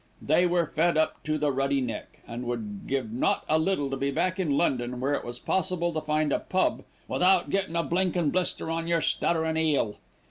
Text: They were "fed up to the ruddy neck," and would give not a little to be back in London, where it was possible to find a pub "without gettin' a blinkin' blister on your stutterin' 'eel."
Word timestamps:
They 0.19 0.47
were 0.47 0.65
"fed 0.65 0.97
up 0.97 1.23
to 1.25 1.37
the 1.37 1.51
ruddy 1.51 1.79
neck," 1.79 2.21
and 2.27 2.45
would 2.45 2.87
give 2.87 3.11
not 3.11 3.43
a 3.47 3.59
little 3.59 3.87
to 3.91 3.95
be 3.95 4.09
back 4.09 4.39
in 4.39 4.57
London, 4.57 4.99
where 4.99 5.13
it 5.13 5.23
was 5.23 5.37
possible 5.37 5.93
to 5.93 6.01
find 6.01 6.33
a 6.33 6.39
pub 6.39 6.83
"without 7.07 7.51
gettin' 7.51 7.75
a 7.75 7.83
blinkin' 7.83 8.31
blister 8.31 8.71
on 8.71 8.87
your 8.87 9.01
stutterin' 9.01 9.57
'eel." 9.57 9.97